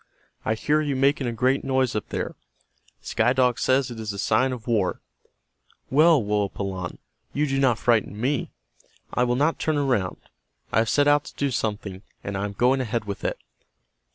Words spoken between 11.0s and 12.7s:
out to do something, and I am